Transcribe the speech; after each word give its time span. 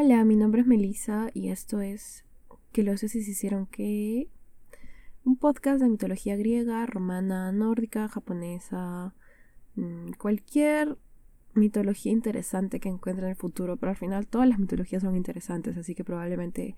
Hola, 0.00 0.24
mi 0.24 0.36
nombre 0.36 0.60
es 0.60 0.66
Melissa 0.68 1.28
y 1.34 1.48
esto 1.48 1.80
es 1.80 2.24
Que 2.70 2.84
los 2.84 3.00
dioses 3.00 3.26
hicieron 3.26 3.66
que 3.66 4.28
un 5.24 5.36
podcast 5.36 5.82
de 5.82 5.88
mitología 5.88 6.36
griega, 6.36 6.86
romana, 6.86 7.50
nórdica, 7.50 8.06
japonesa, 8.06 9.12
mm, 9.74 10.12
cualquier 10.12 10.96
mitología 11.54 12.12
interesante 12.12 12.78
que 12.78 12.88
encuentre 12.88 13.24
en 13.24 13.30
el 13.30 13.36
futuro, 13.36 13.76
pero 13.76 13.90
al 13.90 13.96
final 13.96 14.28
todas 14.28 14.48
las 14.48 14.60
mitologías 14.60 15.02
son 15.02 15.16
interesantes, 15.16 15.76
así 15.76 15.96
que 15.96 16.04
probablemente 16.04 16.76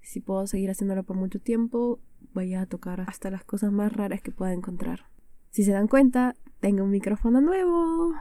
si 0.00 0.20
puedo 0.20 0.46
seguir 0.46 0.70
haciéndolo 0.70 1.02
por 1.02 1.16
mucho 1.16 1.40
tiempo, 1.40 1.98
vaya 2.34 2.60
a 2.60 2.66
tocar 2.66 3.00
hasta 3.00 3.32
las 3.32 3.42
cosas 3.42 3.72
más 3.72 3.92
raras 3.92 4.22
que 4.22 4.30
pueda 4.30 4.52
encontrar. 4.52 5.06
Si 5.50 5.64
se 5.64 5.72
dan 5.72 5.88
cuenta, 5.88 6.36
tengo 6.60 6.84
un 6.84 6.90
micrófono 6.90 7.40
nuevo. 7.40 8.12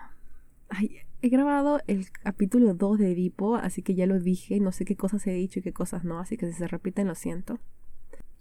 Ay, 0.69 1.01
he 1.23 1.29
grabado 1.29 1.79
el 1.87 2.11
capítulo 2.11 2.73
2 2.73 2.99
de 2.99 3.13
Edipo, 3.13 3.55
así 3.55 3.81
que 3.81 3.95
ya 3.95 4.05
lo 4.05 4.19
dije, 4.19 4.59
no 4.59 4.73
sé 4.73 4.83
qué 4.83 4.97
cosas 4.97 5.25
he 5.25 5.31
dicho 5.31 5.59
y 5.59 5.61
qué 5.61 5.71
cosas 5.71 6.03
no, 6.03 6.19
así 6.19 6.35
que 6.35 6.47
si 6.47 6.51
se 6.51 6.67
repiten 6.67 7.07
lo 7.07 7.15
siento. 7.15 7.59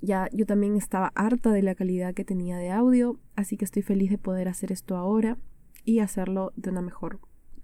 Ya 0.00 0.28
yo 0.32 0.46
también 0.46 0.76
estaba 0.76 1.12
harta 1.14 1.52
de 1.52 1.62
la 1.62 1.76
calidad 1.76 2.12
que 2.12 2.24
tenía 2.24 2.56
de 2.56 2.72
audio, 2.72 3.20
así 3.36 3.56
que 3.56 3.64
estoy 3.64 3.82
feliz 3.82 4.10
de 4.10 4.18
poder 4.18 4.48
hacer 4.48 4.72
esto 4.72 4.96
ahora 4.96 5.38
y 5.84 6.00
hacerlo 6.00 6.52
de 6.56 6.70
una 6.70 6.82
mejor 6.82 7.20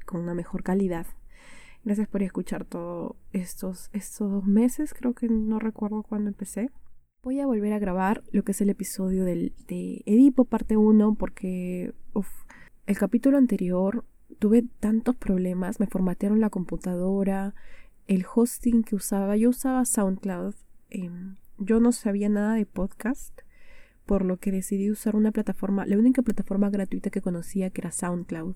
con 0.06 0.20
una 0.20 0.34
mejor 0.34 0.62
calidad. 0.62 1.08
Gracias 1.82 2.06
por 2.06 2.22
escuchar 2.22 2.64
todos 2.64 3.16
estos 3.32 3.90
estos 3.92 4.30
dos 4.30 4.44
meses, 4.44 4.94
creo 4.94 5.14
que 5.14 5.28
no 5.28 5.58
recuerdo 5.58 6.04
cuándo 6.04 6.28
empecé. 6.28 6.70
Voy 7.24 7.40
a 7.40 7.46
volver 7.46 7.72
a 7.72 7.80
grabar 7.80 8.22
lo 8.30 8.44
que 8.44 8.52
es 8.52 8.60
el 8.60 8.70
episodio 8.70 9.24
del, 9.24 9.52
de 9.66 10.00
Edipo 10.06 10.44
parte 10.44 10.76
1 10.76 11.16
porque 11.16 11.92
el 12.86 12.96
capítulo 12.96 13.36
anterior 13.36 14.04
tuve 14.38 14.64
tantos 14.80 15.16
problemas, 15.16 15.80
me 15.80 15.86
formatearon 15.86 16.40
la 16.40 16.50
computadora, 16.50 17.54
el 18.06 18.24
hosting 18.32 18.82
que 18.82 18.96
usaba, 18.96 19.36
yo 19.36 19.50
usaba 19.50 19.84
SoundCloud, 19.84 20.54
em, 20.90 21.36
yo 21.58 21.80
no 21.80 21.92
sabía 21.92 22.28
nada 22.28 22.54
de 22.54 22.66
podcast, 22.66 23.40
por 24.06 24.24
lo 24.24 24.38
que 24.38 24.52
decidí 24.52 24.90
usar 24.90 25.16
una 25.16 25.32
plataforma, 25.32 25.84
la 25.84 25.98
única 25.98 26.22
plataforma 26.22 26.70
gratuita 26.70 27.10
que 27.10 27.20
conocía 27.20 27.70
que 27.70 27.82
era 27.82 27.90
SoundCloud. 27.90 28.54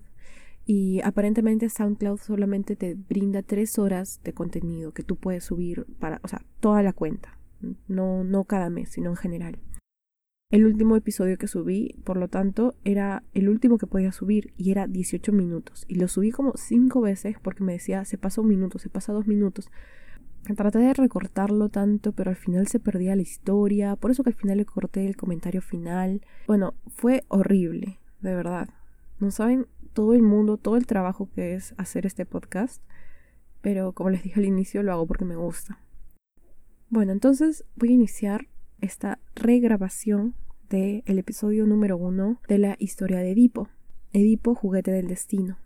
Y 0.65 1.01
aparentemente 1.01 1.69
SoundCloud 1.69 2.19
solamente 2.19 2.75
te 2.75 2.95
brinda 2.95 3.43
tres 3.43 3.77
horas 3.77 4.21
de 4.23 4.33
contenido 4.33 4.93
que 4.93 5.03
tú 5.03 5.17
puedes 5.17 5.43
subir 5.43 5.85
para, 5.99 6.21
o 6.23 6.27
sea, 6.27 6.41
toda 6.59 6.81
la 6.81 6.93
cuenta. 6.93 7.37
No, 7.87 8.23
no 8.23 8.45
cada 8.45 8.69
mes, 8.69 8.89
sino 8.89 9.09
en 9.09 9.15
general. 9.15 9.59
El 10.53 10.67
último 10.67 10.95
episodio 10.95 11.39
que 11.39 11.47
subí, 11.47 11.95
por 12.03 12.15
lo 12.15 12.27
tanto, 12.27 12.75
era 12.83 13.23
el 13.33 13.49
último 13.49 13.79
que 13.79 13.87
podía 13.87 14.11
subir 14.11 14.53
y 14.55 14.69
era 14.69 14.85
18 14.85 15.31
minutos. 15.31 15.83
Y 15.87 15.95
lo 15.95 16.07
subí 16.07 16.29
como 16.29 16.53
5 16.55 17.01
veces 17.01 17.37
porque 17.41 17.63
me 17.63 17.73
decía, 17.73 18.05
se 18.05 18.19
pasa 18.19 18.39
un 18.39 18.49
minuto, 18.49 18.77
se 18.77 18.87
pasa 18.87 19.13
dos 19.13 19.25
minutos. 19.25 19.71
Traté 20.55 20.77
de 20.77 20.93
recortarlo 20.93 21.69
tanto, 21.69 22.11
pero 22.11 22.29
al 22.29 22.35
final 22.35 22.67
se 22.67 22.79
perdía 22.79 23.15
la 23.15 23.23
historia. 23.23 23.95
Por 23.95 24.11
eso 24.11 24.23
que 24.23 24.29
al 24.29 24.35
final 24.35 24.57
le 24.57 24.65
corté 24.65 25.07
el 25.07 25.15
comentario 25.15 25.63
final. 25.63 26.21
Bueno, 26.45 26.75
fue 26.85 27.23
horrible, 27.29 27.97
de 28.21 28.35
verdad. 28.35 28.69
No 29.19 29.31
saben 29.31 29.65
todo 29.93 30.13
el 30.13 30.21
mundo, 30.21 30.57
todo 30.57 30.77
el 30.77 30.85
trabajo 30.85 31.31
que 31.33 31.55
es 31.55 31.73
hacer 31.77 32.05
este 32.05 32.27
podcast. 32.27 32.83
Pero 33.61 33.93
como 33.93 34.11
les 34.11 34.21
dije 34.21 34.39
al 34.39 34.45
inicio, 34.45 34.83
lo 34.83 34.91
hago 34.91 35.07
porque 35.07 35.25
me 35.25 35.35
gusta. 35.35 35.79
Bueno, 36.89 37.11
entonces 37.11 37.65
voy 37.75 37.89
a 37.89 37.93
iniciar 37.93 38.49
esta 38.81 39.17
regrabación 39.33 40.35
el 40.73 41.19
episodio 41.19 41.67
número 41.67 41.97
uno 41.97 42.41
de 42.47 42.57
la 42.57 42.75
historia 42.79 43.19
de 43.19 43.31
Edipo, 43.31 43.69
Edipo 44.11 44.55
juguete 44.55 44.89
del 44.89 45.07
destino. 45.07 45.59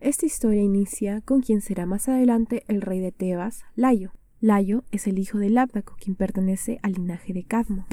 Esta 0.00 0.24
historia 0.24 0.62
inicia 0.62 1.20
con 1.20 1.42
quien 1.42 1.60
será 1.60 1.84
más 1.84 2.08
adelante 2.08 2.64
el 2.66 2.80
rey 2.80 3.00
de 3.00 3.12
Tebas, 3.12 3.64
Layo. 3.74 4.12
Layo 4.40 4.84
es 4.90 5.06
el 5.06 5.18
hijo 5.18 5.36
de 5.36 5.50
Labdaco, 5.50 5.96
quien 6.00 6.16
pertenece 6.16 6.78
al 6.82 6.92
linaje 6.92 7.34
de 7.34 7.44
Cadmo. 7.44 7.86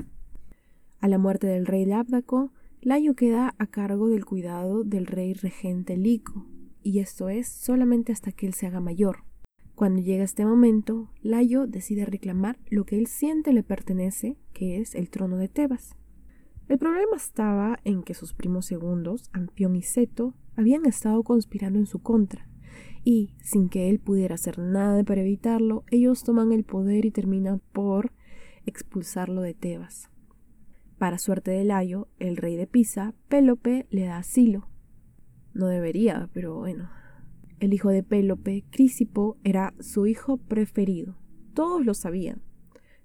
A 1.01 1.09
la 1.09 1.17
muerte 1.17 1.45
del 1.45 1.65
rey 1.65 1.83
Labdaco, 1.83 2.51
Layo 2.79 3.15
queda 3.15 3.53
a 3.57 3.67
cargo 3.67 4.07
del 4.07 4.23
cuidado 4.23 4.85
del 4.85 5.07
rey 5.07 5.33
regente 5.33 5.97
Lico, 5.97 6.45
y 6.83 6.99
esto 6.99 7.27
es 7.27 7.49
solamente 7.49 8.13
hasta 8.13 8.31
que 8.31 8.47
él 8.47 8.53
se 8.53 8.67
haga 8.67 8.79
mayor. 8.79 9.25
Cuando 9.75 10.01
llega 10.01 10.23
este 10.23 10.45
momento, 10.45 11.09
Layo 11.21 11.67
decide 11.67 12.05
reclamar 12.05 12.57
lo 12.69 12.85
que 12.85 12.97
él 12.97 13.07
siente 13.07 13.51
le 13.51 13.61
pertenece, 13.61 14.37
que 14.53 14.79
es 14.79 14.95
el 14.95 15.09
trono 15.09 15.35
de 15.35 15.49
Tebas. 15.49 15.97
El 16.69 16.77
problema 16.79 17.17
estaba 17.17 17.79
en 17.83 18.01
que 18.01 18.13
sus 18.13 18.33
primos 18.33 18.65
segundos, 18.65 19.29
Ampión 19.33 19.75
y 19.75 19.81
Seto, 19.81 20.33
habían 20.55 20.85
estado 20.85 21.21
conspirando 21.23 21.77
en 21.77 21.87
su 21.87 21.99
contra, 21.99 22.47
y, 23.03 23.35
sin 23.41 23.67
que 23.67 23.89
él 23.89 23.99
pudiera 23.99 24.35
hacer 24.35 24.59
nada 24.59 25.03
para 25.03 25.21
evitarlo, 25.21 25.83
ellos 25.91 26.23
toman 26.23 26.53
el 26.53 26.63
poder 26.63 27.05
y 27.05 27.11
terminan 27.11 27.61
por 27.73 28.13
expulsarlo 28.65 29.41
de 29.41 29.53
Tebas. 29.53 30.09
Para 30.97 31.17
suerte 31.17 31.51
de 31.51 31.65
Layo, 31.65 32.07
el 32.17 32.37
rey 32.37 32.55
de 32.55 32.65
Pisa, 32.65 33.13
Pélope, 33.27 33.87
le 33.89 34.05
da 34.05 34.17
asilo. 34.17 34.69
No 35.53 35.67
debería, 35.67 36.29
pero 36.33 36.55
bueno, 36.55 36.89
el 37.59 37.73
hijo 37.73 37.89
de 37.89 38.03
Pélope, 38.03 38.63
Crisipo, 38.69 39.37
era 39.43 39.73
su 39.79 40.07
hijo 40.07 40.37
preferido. 40.37 41.15
Todos 41.53 41.85
lo 41.85 41.93
sabían. 41.93 42.41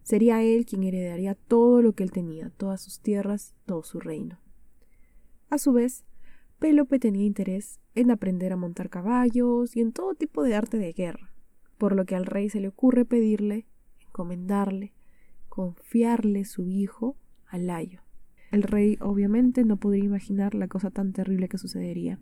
Sería 0.03 0.43
él 0.43 0.67
quien 0.67 0.83
heredaría 0.83 1.35
todo 1.35 1.83
lo 1.83 1.93
que 1.93 2.03
él 2.03 2.11
tenía, 2.11 2.51
todas 2.57 2.81
sus 2.81 3.01
tierras, 3.01 3.55
todo 3.67 3.83
su 3.83 4.01
reino. 4.01 4.41
A 5.51 5.59
su 5.59 5.73
vez, 5.73 6.05
Pélope 6.59 6.99
tenía 6.99 7.25
interés 7.25 7.81
en 7.95 8.11
aprender 8.11 8.53
a 8.53 8.57
montar 8.57 8.91
caballos 8.91 9.77
y 9.77 9.81
en 9.81 9.93
todo 9.93 10.15
tipo 10.15 10.43
de 10.43 10.55
arte 10.55 10.79
de 10.79 10.93
guerra, 10.93 11.33
por 11.79 11.97
lo 11.97 12.05
que 12.05 12.17
al 12.17 12.27
rey 12.27 12.51
se 12.51 12.61
le 12.61 12.69
ocurre 12.69 13.05
pedirle, 13.05 13.67
encomendarle, 14.07 14.93
confiarle 15.49 16.45
su 16.45 16.69
hijo 16.69 17.17
a 17.47 17.59
Layo. 17.59 18.03
El 18.51 18.63
rey 18.63 18.99
obviamente 19.01 19.65
no 19.65 19.77
podría 19.77 20.05
imaginar 20.05 20.55
la 20.55 20.69
cosa 20.69 20.91
tan 20.91 21.13
terrible 21.13 21.49
que 21.49 21.59
sucedería. 21.59 22.19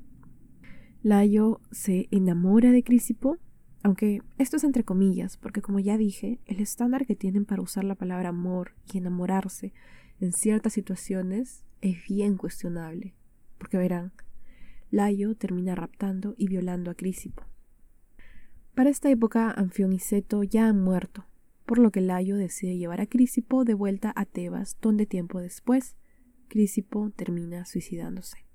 Layo 1.03 1.61
se 1.71 2.09
enamora 2.11 2.73
de 2.73 2.83
Crisipo, 2.83 3.39
aunque 3.83 4.21
esto 4.37 4.57
es 4.57 4.65
entre 4.65 4.83
comillas, 4.83 5.37
porque 5.37 5.63
como 5.63 5.79
ya 5.79 5.97
dije, 5.97 6.41
el 6.47 6.61
estándar 6.61 7.07
que 7.07 7.15
tienen 7.15 7.45
para 7.45 7.63
usar 7.63 7.85
la 7.85 7.95
palabra 7.95 8.31
amor 8.31 8.73
y 8.93 8.99
enamorarse 8.99 9.73
en 10.21 10.33
ciertas 10.33 10.73
situaciones 10.73 11.65
es 11.81 11.97
bien 12.09 12.37
cuestionable, 12.37 13.15
porque 13.59 13.79
verán, 13.79 14.13
Layo 14.91 15.37
termina 15.37 15.77
raptando 15.77 16.35
y 16.37 16.49
violando 16.49 16.91
a 16.91 16.95
Crisipo. 16.95 17.45
Para 18.75 18.91
esta 18.91 19.09
época, 19.11 19.51
Anfión 19.51 19.93
y 19.93 20.01
Seto 20.01 20.43
ya 20.43 20.67
han 20.67 20.83
muerto, 20.83 21.27
por 21.65 21.79
lo 21.79 21.93
que 21.93 22.01
Layo 22.01 22.37
decide 22.37 22.77
llevar 22.77 23.01
a 23.01 23.07
Crisipo 23.07 23.65
de 23.65 23.75
vuelta 23.75 24.13
a 24.17 24.25
Tebas, 24.25 24.77
donde 24.81 25.07
tiempo 25.07 25.41
después, 25.41 25.97
Crisipo 26.49 27.11
termina 27.11 27.67
suicidándose. 27.67 28.48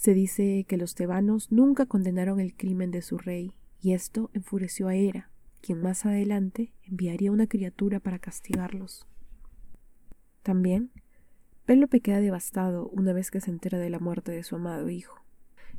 Se 0.00 0.14
dice 0.14 0.64
que 0.66 0.78
los 0.78 0.94
tebanos 0.94 1.52
nunca 1.52 1.84
condenaron 1.84 2.40
el 2.40 2.56
crimen 2.56 2.90
de 2.90 3.02
su 3.02 3.18
rey, 3.18 3.52
y 3.82 3.92
esto 3.92 4.30
enfureció 4.32 4.88
a 4.88 4.94
Hera, 4.94 5.30
quien 5.60 5.82
más 5.82 6.06
adelante 6.06 6.72
enviaría 6.84 7.30
una 7.30 7.46
criatura 7.46 8.00
para 8.00 8.18
castigarlos. 8.18 9.06
También, 10.42 10.90
Pélope 11.66 12.00
queda 12.00 12.20
devastado 12.20 12.88
una 12.88 13.12
vez 13.12 13.30
que 13.30 13.42
se 13.42 13.50
entera 13.50 13.78
de 13.78 13.90
la 13.90 13.98
muerte 13.98 14.32
de 14.32 14.42
su 14.42 14.56
amado 14.56 14.88
hijo. 14.88 15.22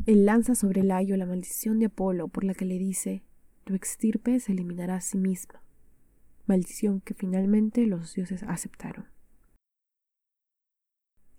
Él 0.06 0.24
lanza 0.28 0.54
sobre 0.54 0.84
Layo 0.84 1.18
la 1.18 1.25
maldición 1.25 1.80
de 1.80 1.88
Apolo 1.88 2.28
por 2.28 2.44
la 2.44 2.54
que 2.54 2.66
le 2.66 2.78
dice 2.78 3.24
Tu 3.63 3.74
extirpe 3.74 4.40
se 4.40 4.51
eliminará 4.51 4.98
a 4.98 5.01
sí 5.01 5.18
misma, 5.18 5.63
maldición 6.45 7.01
que 7.01 7.16
finalmente 7.16 7.88
los 7.88 8.13
dioses 8.13 8.44
aceptaron. 8.44 9.11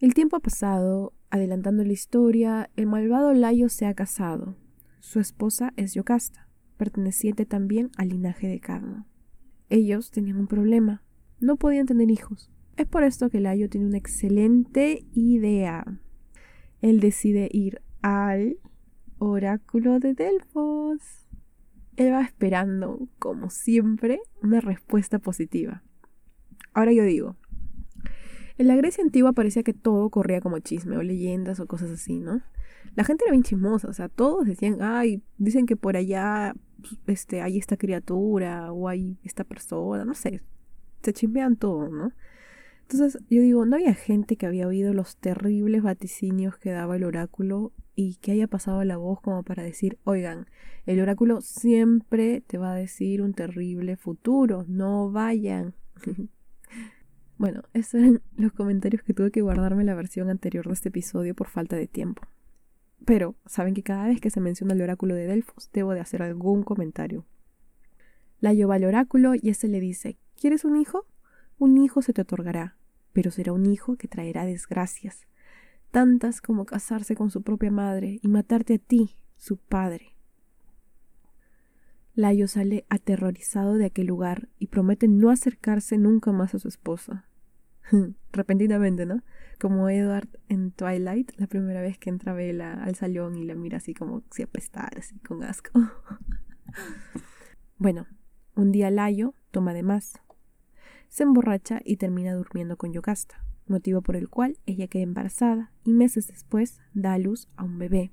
El 0.03 0.15
tiempo 0.15 0.35
ha 0.35 0.41
pasado, 0.41 1.13
adelantando 1.31 1.85
la 1.85 1.93
historia, 1.93 2.69
el 2.75 2.89
malvado 2.89 3.33
Layo 3.35 3.69
se 3.69 3.87
ha 3.87 3.95
casado. 3.95 4.57
Su 4.99 5.21
esposa 5.21 5.73
es 5.77 5.95
Yocasta, 5.95 6.49
perteneciente 6.77 7.47
también 7.47 7.93
al 7.97 8.09
linaje 8.09 8.49
de 8.49 8.59
Cadmo. 8.59 9.07
Ellos 9.69 10.11
tenían 10.11 10.39
un 10.39 10.49
problema, 10.49 11.05
no 11.39 11.55
podían 11.55 11.87
tener 11.87 12.11
hijos. 12.11 12.51
Es 12.77 12.89
por 12.89 13.05
esto 13.05 13.31
que 13.31 13.39
Layo 13.39 13.71
tiene 13.71 13.87
una 13.87 13.97
excelente 13.97 15.07
idea. 15.13 15.85
Él 16.81 16.99
decide 16.99 17.49
ir 17.53 17.81
al 18.03 18.57
oráculo 19.19 20.01
de 20.01 20.15
Delfos. 20.15 21.29
Él 21.95 22.13
va 22.13 22.23
esperando, 22.23 23.09
como 23.21 23.51
siempre, 23.51 24.19
una 24.43 24.61
respuesta 24.61 25.21
positiva. 25.21 25.85
Ahora 26.75 26.93
yo 26.93 27.05
digo, 27.05 27.37
en 28.63 28.69
la 28.69 28.77
Grecia 28.77 29.03
antigua 29.03 29.33
parecía 29.33 29.65
que 29.65 29.75
todo 29.75 30.09
corría 30.09 30.41
como 30.41 30.61
chisme 30.61 30.97
o 30.97 31.03
leyendas 31.03 31.59
o 31.59 31.67
cosas 31.67 31.91
así, 31.91 32.21
¿no? 32.21 32.43
La 32.95 33.03
gente 33.03 33.25
era 33.25 33.33
bien 33.33 33.43
chismosa, 33.43 33.89
o 33.89 33.93
sea, 33.93 34.09
todos 34.09 34.47
decían, 34.47 34.79
ay, 34.81 35.21
dicen 35.37 35.67
que 35.67 35.77
por 35.77 35.97
allá 35.97 36.55
este, 37.09 37.43
hay 37.43 37.59
esta 37.59 37.77
criatura 37.77 38.73
o 38.73 38.89
hay 38.89 39.19
esta 39.25 39.43
persona, 39.43 40.05
no 40.05 40.15
sé, 40.15 40.43
se 41.03 41.13
chismean 41.13 41.57
todo, 41.57 41.89
¿no? 41.89 42.13
Entonces 42.83 43.21
yo 43.29 43.43
digo, 43.43 43.67
¿no 43.67 43.77
había 43.77 43.95
gente 43.95 44.37
que 44.37 44.47
había 44.47 44.69
oído 44.69 44.95
los 44.95 45.17
terribles 45.17 45.83
vaticinios 45.83 46.57
que 46.57 46.71
daba 46.71 46.95
el 46.95 47.03
oráculo 47.03 47.73
y 47.97 48.17
que 48.17 48.31
haya 48.31 48.47
pasado 48.47 48.85
la 48.85 48.97
voz 48.97 49.21
como 49.21 49.43
para 49.43 49.65
decir, 49.65 49.99
oigan, 50.05 50.47
el 50.87 51.01
oráculo 51.01 51.41
siempre 51.41 52.43
te 52.43 52.59
va 52.59 52.73
a 52.73 52.77
decir 52.77 53.23
un 53.23 53.35
terrible 53.35 53.97
futuro, 53.97 54.65
no 54.69 55.11
vayan? 55.11 55.75
bueno, 57.43 57.63
estos 57.75 58.01
eran 58.01 58.23
los 58.37 58.53
comentarios 58.53 59.03
que 59.03 59.13
tuve 59.13 59.31
que 59.31 59.43
guardarme 59.43 59.83
en 59.83 59.87
la 59.87 59.95
versión 59.95 60.31
anterior 60.31 60.67
de 60.67 60.73
este 60.73 60.89
episodio 60.89 61.35
por 61.35 61.49
falta 61.49 61.77
de 61.77 61.87
tiempo. 61.87 62.23
Pero 63.05 63.35
saben 63.47 63.75
que 63.75 63.83
cada 63.83 64.07
vez 64.07 64.21
que 64.21 64.31
se 64.31 64.41
menciona 64.41 64.75
el 64.75 64.81
oráculo 64.81 65.15
de 65.15 65.27
Delfos, 65.27 65.71
debo 65.73 65.93
de 65.93 66.01
hacer 66.01 66.23
algún 66.23 66.63
comentario. 66.63 67.27
La 68.41 68.55
lleva 68.55 68.77
al 68.77 68.85
oráculo 68.85 69.35
y 69.35 69.51
éste 69.51 69.69
le 69.69 69.81
dice, 69.81 70.19
¿quieres 70.41 70.65
un 70.65 70.77
hijo? 70.77 71.07
Un 71.59 71.79
hijo 71.79 72.01
se 72.01 72.13
te 72.13 72.23
otorgará 72.23 72.77
pero 73.13 73.31
será 73.31 73.53
un 73.53 73.67
hijo 73.67 73.97
que 73.97 74.09
traerá 74.09 74.45
desgracias, 74.45 75.27
tantas 75.91 76.41
como 76.41 76.65
casarse 76.65 77.15
con 77.15 77.31
su 77.31 77.43
propia 77.43 77.71
madre 77.71 78.19
y 78.23 78.29
matarte 78.29 78.75
a 78.75 78.79
ti, 78.79 79.17
su 79.37 79.57
padre. 79.57 80.17
Layo 82.15 82.47
sale 82.49 82.85
aterrorizado 82.89 83.75
de 83.75 83.87
aquel 83.87 84.07
lugar 84.07 84.49
y 84.59 84.67
promete 84.67 85.09
no 85.09 85.31
acercarse 85.31 85.97
nunca 85.99 86.33
más 86.33 86.55
a 86.55 86.59
su 86.59 86.69
esposa. 86.69 87.27
Repentinamente, 88.33 89.07
¿no? 89.07 89.23
Como 89.61 89.89
Edward 89.89 90.29
en 90.49 90.73
Twilight, 90.73 91.33
la 91.37 91.47
primera 91.47 91.81
vez 91.81 91.99
que 91.99 92.11
entra 92.11 92.33
Bella 92.33 92.83
al 92.83 92.97
salón 92.97 93.37
y 93.37 93.45
la 93.45 93.55
mira 93.55 93.77
así 93.77 93.95
como 93.95 94.23
si 94.31 94.43
apestara, 94.43 94.99
así 94.99 95.19
con 95.21 95.45
asco. 95.45 95.71
bueno, 97.79 98.07
un 98.57 98.73
día 98.73 98.91
Layo 98.91 99.35
toma 99.51 99.75
de 99.75 99.83
más 99.83 100.15
se 101.13 101.25
emborracha 101.25 101.83
y 101.85 101.99
termina 101.99 102.33
durmiendo 102.33 102.79
con 102.79 102.95
Yocasta, 102.95 103.45
motivo 103.67 104.01
por 104.01 104.17
el 104.17 104.31
cual 104.31 104.57
ella 104.65 104.89
queda 104.89 105.03
embarazada 105.03 105.71
y 105.85 105.93
meses 105.93 106.27
después 106.27 106.81
da 106.95 107.13
a 107.13 107.19
luz 107.19 107.51
a 107.57 107.65
un 107.65 107.79
bebé. 107.79 108.13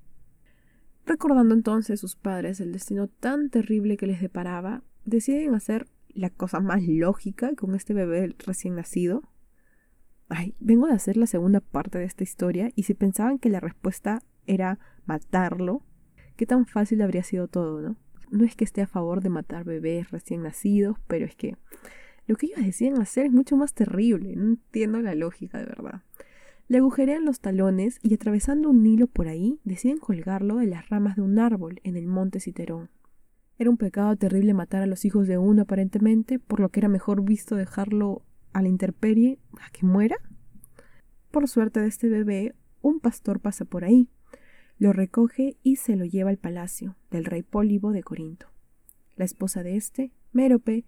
Recordando 1.06 1.56
entonces 1.56 2.02
sus 2.02 2.18
padres 2.18 2.60
el 2.60 2.74
destino 2.74 3.08
tan 3.08 3.52
terrible 3.52 3.96
que 3.96 4.06
les 4.06 4.20
deparaba, 4.20 4.84
deciden 5.06 5.56
hacer 5.56 5.88
la 6.10 6.30
cosa 6.30 6.60
más 6.60 6.86
lógica 6.86 7.56
con 7.56 7.74
este 7.74 7.94
bebé 7.94 8.36
recién 8.46 8.76
nacido. 8.76 9.24
Ay, 10.30 10.56
vengo 10.60 10.88
de 10.88 10.94
hacer 10.94 11.18
la 11.18 11.26
segunda 11.26 11.60
parte 11.60 11.98
de 11.98 12.06
esta 12.06 12.24
historia 12.24 12.72
y 12.76 12.84
si 12.84 12.94
pensaban 12.94 13.40
que 13.40 13.50
la 13.50 13.60
respuesta 13.60 14.22
era 14.46 14.80
matarlo, 15.06 15.84
qué 16.38 16.46
tan 16.46 16.68
fácil 16.68 17.02
habría 17.02 17.24
sido 17.24 17.48
todo, 17.48 17.81
¿no? 17.81 17.96
No 18.30 18.46
es 18.46 18.56
que 18.56 18.64
esté 18.64 18.84
a 18.84 18.88
favor 18.88 19.22
de 19.22 19.30
matar 19.30 19.64
bebés 19.64 20.12
recién 20.12 20.44
nacidos, 20.44 20.98
pero 21.08 21.26
es 21.26 21.36
que 21.36 21.58
lo 22.28 22.36
que 22.36 22.46
ellos 22.46 22.64
decían 22.64 23.02
hacer 23.02 23.26
es 23.26 23.31
mucho 23.31 23.58
más 23.58 23.74
terrible. 23.74 24.36
No 24.36 24.50
entiendo 24.50 25.02
la 25.02 25.16
lógica 25.16 25.58
de 25.58 25.66
verdad. 25.66 26.04
Le 26.68 26.78
agujerean 26.78 27.26
los 27.26 27.40
talones 27.40 28.00
y 28.04 28.14
atravesando 28.14 28.70
un 28.70 28.86
hilo 28.86 29.08
por 29.08 29.28
ahí, 29.28 29.60
deciden 29.64 29.98
colgarlo 29.98 30.58
de 30.58 30.68
las 30.68 30.88
ramas 30.90 31.16
de 31.16 31.24
un 31.24 31.40
árbol 31.40 31.81
en 31.84 31.98
el 31.98 32.06
monte 32.06 32.40
Citerón. 32.40 32.92
Era 33.58 33.72
un 33.72 33.78
pecado 33.78 34.16
terrible 34.16 34.54
matar 34.54 34.84
a 34.84 34.86
los 34.86 35.06
hijos 35.06 35.28
de 35.28 35.40
uno 35.40 35.64
aparentemente, 35.64 36.38
por 36.38 36.60
lo 36.60 36.70
que 36.70 36.81
era 36.81 36.88
mejor 36.88 37.24
visto 37.24 37.56
dejarlo 37.56 38.22
a 38.54 38.62
la 38.62 38.69
intemperie 38.69 39.40
a 39.62 39.69
que 39.72 39.86
muera. 39.86 40.18
Por 41.31 41.48
suerte 41.48 41.80
de 41.80 41.88
este 41.88 42.10
bebé, 42.10 42.56
un 42.81 43.00
pastor 43.00 43.40
pasa 43.40 43.66
por 43.66 43.84
ahí, 43.84 44.10
lo 44.78 44.94
recoge 44.94 45.57
y 45.62 45.75
se 45.75 45.96
lo 45.96 46.06
lleva 46.06 46.30
al 46.30 46.38
palacio 46.38 46.96
del 47.12 47.25
rey 47.25 47.44
Pólibo 47.44 47.92
de 47.92 48.01
Corinto. 48.01 48.48
La 49.18 49.25
esposa 49.25 49.62
de 49.62 49.75
este, 49.75 50.13
Mérope, 50.31 50.86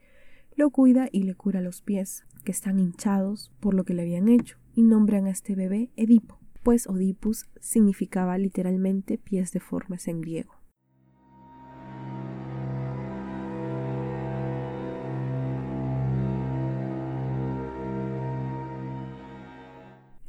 lo 0.55 0.69
cuida 0.69 1.09
y 1.11 1.23
le 1.23 1.35
cura 1.35 1.61
los 1.61 1.81
pies, 1.81 2.23
que 2.45 2.51
están 2.51 2.79
hinchados 2.79 3.51
por 3.59 3.73
lo 3.73 3.83
que 3.83 3.93
le 3.93 4.03
habían 4.03 4.29
hecho, 4.29 4.57
y 4.73 4.83
nombran 4.83 5.25
a 5.25 5.31
este 5.31 5.55
bebé 5.55 5.91
Edipo, 5.97 6.39
pues 6.63 6.87
Odipus 6.87 7.47
significaba 7.59 8.37
literalmente 8.37 9.17
pies 9.17 9.51
deformes 9.51 10.07
en 10.07 10.21
griego. 10.21 10.60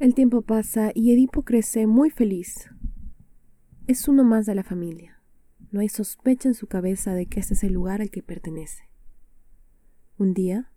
El 0.03 0.15
tiempo 0.15 0.41
pasa 0.41 0.91
y 0.93 1.13
Edipo 1.13 1.43
crece 1.43 1.87
muy 1.87 2.09
feliz. 2.09 2.69
Es 3.87 4.09
uno 4.09 4.25
más 4.25 4.45
de 4.45 4.53
la 4.53 4.65
familia. 4.65 5.21
No 5.71 5.79
hay 5.79 5.87
sospecha 5.87 6.49
en 6.49 6.55
su 6.55 6.67
cabeza 6.67 7.13
de 7.13 7.25
que 7.27 7.39
este 7.39 7.53
es 7.53 7.63
el 7.63 7.71
lugar 7.71 8.01
al 8.01 8.11
que 8.11 8.21
pertenece. 8.21 8.89
Un 10.17 10.33
día, 10.33 10.69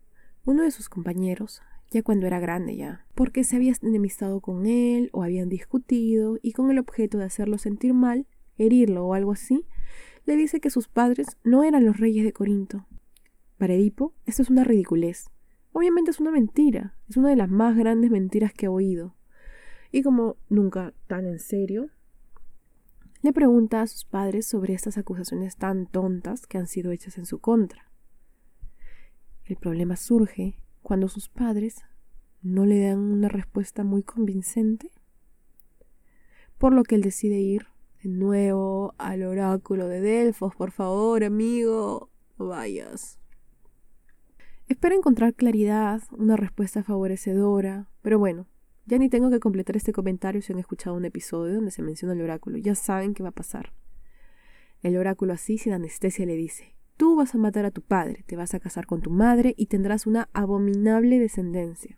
uno 0.45 0.63
de 0.63 0.71
sus 0.71 0.89
compañeros, 0.89 1.61
ya 1.91 2.05
cuando 2.05 2.29
era 2.29 2.39
grande 2.39 2.77
ya, 2.77 3.05
porque 3.17 3.43
se 3.43 3.57
había 3.57 3.75
enemistado 3.83 4.41
con 4.41 4.65
él 4.65 5.11
o 5.13 5.25
habían 5.25 5.49
discutido 5.49 6.39
y 6.41 6.53
con 6.53 6.71
el 6.71 6.79
objeto 6.79 7.19
de 7.19 7.25
hacerlo 7.25 7.59
sentir 7.59 7.95
mal, 7.95 8.29
herirlo 8.59 9.07
o 9.07 9.15
algo 9.15 9.33
así, 9.33 9.67
le 10.25 10.37
dice 10.37 10.61
que 10.61 10.71
sus 10.71 10.87
padres 10.87 11.37
no 11.43 11.65
eran 11.65 11.85
los 11.85 11.99
reyes 11.99 12.25
de 12.25 12.33
Corinto. 12.33 12.87
Para 13.59 13.75
Edipo, 13.75 14.15
esto 14.25 14.43
es 14.43 14.51
una 14.51 14.63
ridiculez. 14.63 15.33
Obviamente 15.77 16.11
es 16.11 16.21
una 16.21 16.31
mentira, 16.31 16.95
es 17.07 17.19
una 17.19 17.29
de 17.29 17.37
las 17.37 17.51
más 17.51 17.77
grandes 17.77 18.11
mentiras 18.11 18.51
que 18.55 18.65
he 18.65 18.69
oído. 18.71 19.15
Y 19.93 20.03
como 20.03 20.39
nunca 20.49 20.95
tan 21.07 21.27
en 21.27 21.39
serio, 21.39 21.91
le 23.21 23.35
pregunta 23.35 23.83
a 23.83 23.87
sus 23.87 24.07
padres 24.07 24.47
sobre 24.47 24.73
estas 24.73 24.97
acusaciones 24.97 25.59
tan 25.59 25.87
tontas 25.87 26.47
que 26.47 26.57
han 26.57 26.67
sido 26.67 26.93
hechas 26.93 27.19
en 27.19 27.27
su 27.27 27.41
contra. 27.41 27.91
El 29.45 29.57
problema 29.57 29.97
surge 29.97 30.59
cuando 30.81 31.09
sus 31.09 31.29
padres 31.29 31.83
no 32.41 32.65
le 32.65 32.81
dan 32.81 32.99
una 32.99 33.29
respuesta 33.29 33.85
muy 33.85 34.03
convincente, 34.03 34.91
por 36.57 36.73
lo 36.73 36.85
que 36.85 36.95
él 36.95 37.03
decide 37.03 37.39
ir 37.39 37.67
de 38.03 38.09
nuevo 38.09 38.95
al 38.97 39.25
oráculo 39.25 39.89
de 39.89 40.01
Delfos. 40.01 40.57
Por 40.57 40.71
favor, 40.71 41.23
amigo, 41.23 42.09
vayas. 42.39 43.19
Espera 44.69 44.97
encontrar 44.97 45.35
claridad, 45.35 46.03
una 46.11 46.37
respuesta 46.37 46.83
favorecedora, 46.83 47.89
pero 48.03 48.19
bueno, 48.19 48.49
ya 48.85 48.99
ni 48.99 49.09
tengo 49.09 49.31
que 49.31 49.39
completar 49.39 49.77
este 49.77 49.93
comentario 49.93 50.43
si 50.43 50.53
han 50.53 50.59
escuchado 50.59 50.97
un 50.97 51.05
episodio 51.05 51.55
donde 51.55 51.71
se 51.71 51.83
menciona 51.83 52.15
el 52.15 52.23
oráculo, 52.23 52.59
ya 52.59 52.75
saben 52.75 53.15
qué 53.15 53.23
va 53.23 53.29
a 53.29 53.33
pasar. 53.33 53.73
El 54.83 54.97
oráculo 54.97 55.33
así 55.33 55.57
sin 55.57 55.73
anestesia 55.73 56.27
le 56.27 56.35
dice, 56.35 56.75
Tú 56.97 57.15
vas 57.15 57.33
a 57.35 57.39
matar 57.39 57.65
a 57.65 57.71
tu 57.71 57.83
padre, 57.83 58.25
te 58.27 58.37
vas 58.37 58.55
a 58.55 58.61
casar 58.61 58.87
con 58.87 59.03
tu 59.03 59.11
madre 59.11 59.55
y 59.57 59.67
tendrás 59.67 60.05
una 60.05 60.31
abominable 60.33 61.21
descendencia. 61.21 61.97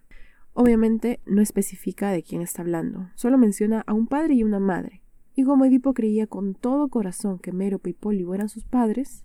Obviamente 0.52 1.20
no 1.24 1.40
especifica 1.40 2.10
de 2.10 2.22
quién 2.22 2.42
está 2.42 2.60
hablando, 2.60 3.08
solo 3.14 3.38
menciona 3.38 3.82
a 3.86 3.94
un 3.94 4.08
padre 4.08 4.34
y 4.34 4.42
una 4.42 4.58
madre. 4.58 5.02
Y 5.34 5.44
como 5.44 5.64
Edipo 5.64 5.94
creía 5.94 6.26
con 6.26 6.54
todo 6.54 6.88
corazón 6.88 7.38
que 7.38 7.52
Mérope 7.52 7.90
y 7.90 7.92
Pólibo 7.94 8.34
eran 8.34 8.48
sus 8.50 8.64
padres, 8.64 9.24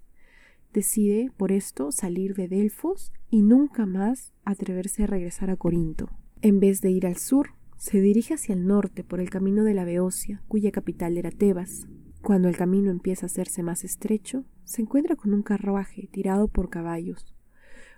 decide 0.74 1.32
por 1.38 1.52
esto 1.52 1.92
salir 1.92 2.36
de 2.36 2.48
Delfos 2.48 3.14
y 3.30 3.42
nunca 3.42 3.86
más 3.86 4.34
atreverse 4.44 5.04
a 5.04 5.08
regresar 5.08 5.50
a 5.50 5.56
Corinto. 5.56 6.10
En 6.42 6.60
vez 6.60 6.82
de 6.82 6.92
ir 6.92 7.06
al 7.06 7.18
sur, 7.18 7.52
se 7.78 8.02
dirige 8.02 8.34
hacia 8.34 8.54
el 8.54 8.66
norte 8.66 9.04
por 9.04 9.20
el 9.20 9.30
camino 9.30 9.64
de 9.64 9.74
la 9.74 9.86
Beocia, 9.86 10.42
cuya 10.48 10.72
capital 10.72 11.18
era 11.18 11.32
Tebas. 11.32 11.88
Cuando 12.22 12.48
el 12.48 12.58
camino 12.58 12.92
empieza 12.92 13.26
a 13.26 13.28
hacerse 13.28 13.64
más 13.64 13.84
estrecho, 13.84 14.46
se 14.64 14.82
encuentra 14.82 15.16
con 15.16 15.34
un 15.34 15.44
carruaje 15.44 16.08
tirado 16.12 16.48
por 16.48 16.70
caballos. 16.70 17.36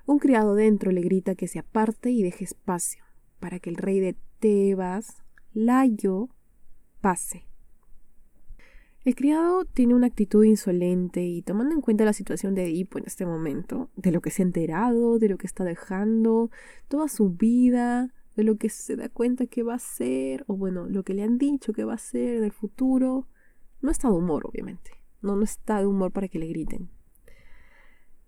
Un 0.06 0.20
criado 0.20 0.56
dentro 0.56 0.92
le 0.92 1.02
grita 1.02 1.36
que 1.36 1.48
se 1.48 1.60
aparte 1.60 2.12
y 2.12 2.22
deje 2.22 2.44
espacio 2.44 3.04
para 3.40 3.60
que 3.60 3.70
el 3.70 3.76
rey 3.76 4.00
de 4.00 4.16
Tebas, 4.40 5.24
Layo, 5.54 6.30
pase. 7.02 7.48
El 9.06 9.14
criado 9.14 9.66
tiene 9.66 9.94
una 9.94 10.08
actitud 10.08 10.44
insolente 10.44 11.24
y 11.24 11.44
tomando 11.44 11.76
en 11.76 11.82
cuenta 11.82 12.06
la 12.06 12.12
situación 12.12 12.56
de 12.56 12.66
Edipo 12.66 12.98
en 12.98 13.06
este 13.06 13.28
momento, 13.28 13.92
de 13.96 14.12
lo 14.12 14.20
que 14.20 14.32
se 14.32 14.42
ha 14.42 14.46
enterado, 14.46 15.20
de 15.20 15.30
lo 15.30 15.38
que 15.38 15.46
está 15.46 15.64
dejando, 15.64 16.50
toda 16.88 17.08
su 17.08 17.30
vida, 17.30 18.16
de 18.36 18.44
lo 18.44 18.58
que 18.58 18.70
se 18.70 18.96
da 18.96 19.08
cuenta 19.08 19.46
que 19.46 19.62
va 19.62 19.76
a 19.76 19.80
ser, 19.80 20.44
o 20.48 20.58
bueno, 20.58 20.88
lo 20.90 21.04
que 21.04 21.14
le 21.14 21.22
han 21.22 21.38
dicho 21.38 21.72
que 21.72 21.84
va 21.84 21.94
a 21.94 22.00
ser 22.00 22.42
del 22.42 22.52
futuro, 22.52 23.28
no 23.80 23.92
está 23.92 24.08
de 24.08 24.16
humor, 24.16 24.48
obviamente. 24.48 24.90
No, 25.22 25.36
no 25.36 25.44
está 25.44 25.82
de 25.82 25.86
humor 25.86 26.12
para 26.12 26.28
que 26.28 26.40
le 26.40 26.48
griten. 26.48 26.90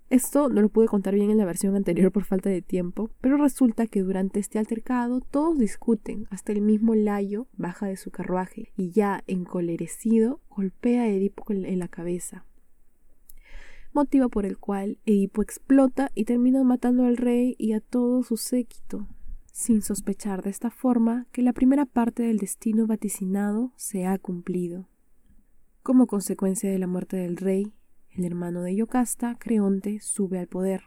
Esto 0.09 0.47
no 0.47 0.61
lo 0.61 0.69
pude 0.69 0.87
contar 0.87 1.15
bien 1.15 1.31
en 1.31 1.37
la 1.37 1.43
versión 1.43 1.75
anterior 1.75 2.13
por 2.13 2.23
falta 2.23 2.49
de 2.49 2.61
tiempo, 2.61 3.09
pero 3.19 3.35
resulta 3.35 3.87
que 3.87 4.03
durante 4.03 4.39
este 4.39 4.57
altercado 4.57 5.19
todos 5.19 5.59
discuten, 5.59 6.27
hasta 6.29 6.53
el 6.53 6.61
mismo 6.61 6.95
Layo 6.95 7.47
baja 7.57 7.87
de 7.87 7.97
su 7.97 8.09
carruaje 8.09 8.71
y 8.77 8.91
ya 8.91 9.23
encolerecido 9.27 10.39
golpea 10.49 11.03
a 11.03 11.07
Edipo 11.09 11.43
en 11.49 11.79
la 11.79 11.89
cabeza, 11.89 12.45
motivo 13.91 14.29
por 14.29 14.45
el 14.45 14.57
cual 14.57 14.97
Edipo 15.05 15.41
explota 15.41 16.09
y 16.15 16.23
termina 16.23 16.63
matando 16.63 17.05
al 17.05 17.17
rey 17.17 17.55
y 17.57 17.73
a 17.73 17.81
todo 17.81 18.23
su 18.23 18.37
séquito, 18.37 19.07
sin 19.51 19.81
sospechar 19.81 20.41
de 20.41 20.51
esta 20.51 20.69
forma 20.69 21.27
que 21.33 21.41
la 21.41 21.51
primera 21.51 21.85
parte 21.85 22.23
del 22.23 22.37
destino 22.37 22.87
vaticinado 22.87 23.73
se 23.75 24.05
ha 24.05 24.17
cumplido. 24.19 24.87
Como 25.83 26.07
consecuencia 26.07 26.69
de 26.69 26.79
la 26.79 26.87
muerte 26.87 27.17
del 27.17 27.35
rey, 27.35 27.73
el 28.17 28.25
hermano 28.25 28.63
de 28.63 28.75
Yocasta, 28.75 29.37
Creonte, 29.39 29.99
sube 29.99 30.39
al 30.39 30.47
poder. 30.47 30.83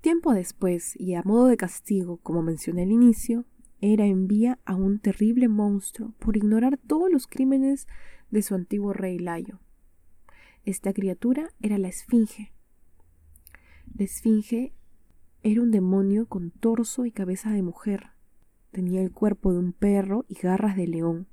Tiempo 0.00 0.32
después, 0.32 0.98
y 1.00 1.14
a 1.14 1.22
modo 1.22 1.46
de 1.46 1.56
castigo, 1.56 2.18
como 2.18 2.42
mencioné 2.42 2.82
al 2.82 2.90
inicio, 2.90 3.46
era 3.80 4.06
envía 4.06 4.58
a 4.64 4.74
un 4.74 4.98
terrible 4.98 5.48
monstruo 5.48 6.14
por 6.18 6.36
ignorar 6.36 6.78
todos 6.78 7.10
los 7.10 7.26
crímenes 7.26 7.86
de 8.30 8.42
su 8.42 8.54
antiguo 8.54 8.92
rey 8.92 9.18
Layo. 9.18 9.60
Esta 10.64 10.92
criatura 10.92 11.48
era 11.60 11.78
la 11.78 11.88
Esfinge. 11.88 12.52
La 13.94 14.04
Esfinge 14.04 14.72
era 15.42 15.62
un 15.62 15.70
demonio 15.70 16.26
con 16.26 16.50
torso 16.50 17.06
y 17.06 17.10
cabeza 17.10 17.50
de 17.50 17.62
mujer. 17.62 18.10
Tenía 18.70 19.02
el 19.02 19.10
cuerpo 19.10 19.52
de 19.52 19.58
un 19.58 19.72
perro 19.72 20.24
y 20.28 20.34
garras 20.34 20.76
de 20.76 20.86
león. 20.86 21.26